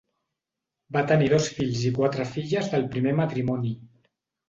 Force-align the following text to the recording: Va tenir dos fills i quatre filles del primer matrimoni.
Va 0.97 1.03
tenir 1.11 1.27
dos 1.35 1.51
fills 1.59 1.85
i 1.91 1.93
quatre 2.01 2.27
filles 2.35 2.73
del 2.75 2.91
primer 2.97 3.17
matrimoni. 3.25 3.81